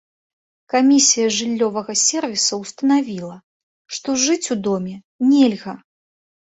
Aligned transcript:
Камісія 0.73 1.27
жыллёвага 1.35 1.91
сервісу 2.05 2.61
ўстанавіла, 2.63 3.37
што 3.95 4.09
жыць 4.27 4.45
у 4.59 4.63
доме 4.71 4.95
нельга. 5.31 5.73